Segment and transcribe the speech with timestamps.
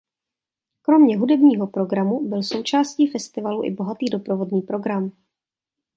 [0.81, 5.11] Kromě hudebního programu byl součástí festivalu i bohatý doprovodný program.